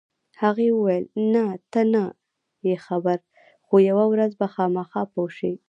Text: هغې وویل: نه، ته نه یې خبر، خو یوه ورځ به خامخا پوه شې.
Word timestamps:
هغې 0.41 0.67
وویل: 0.73 1.05
نه، 1.33 1.43
ته 1.71 1.81
نه 1.93 2.03
یې 2.67 2.75
خبر، 2.85 3.17
خو 3.65 3.75
یوه 3.89 4.05
ورځ 4.13 4.31
به 4.39 4.47
خامخا 4.53 5.01
پوه 5.13 5.29
شې. 5.37 5.51